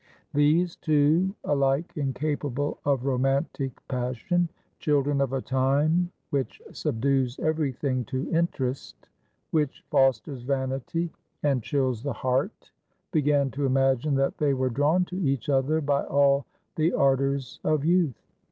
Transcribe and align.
These 0.33 0.77
two, 0.77 1.35
alike 1.43 1.93
incapable 1.95 2.79
of 2.85 3.05
romantic 3.05 3.87
passion, 3.87 4.49
children 4.79 5.21
of 5.21 5.31
a 5.31 5.43
time 5.43 6.09
which 6.31 6.59
subdues 6.71 7.37
everything 7.37 8.05
to 8.05 8.27
interest, 8.33 8.95
which 9.51 9.85
fosters 9.91 10.41
vanity 10.41 11.11
and 11.43 11.61
chills 11.61 12.01
the 12.01 12.13
heart, 12.13 12.71
began 13.11 13.51
to 13.51 13.67
imagine 13.67 14.15
that 14.15 14.39
they 14.39 14.55
were 14.55 14.71
drawn 14.71 15.05
to 15.05 15.17
each 15.17 15.49
other 15.49 15.81
by 15.81 16.03
all 16.05 16.47
the 16.77 16.91
ardours 16.93 17.59
of 17.63 17.85
youth. 17.85 18.25